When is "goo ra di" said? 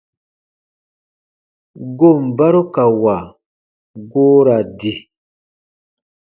4.11-4.93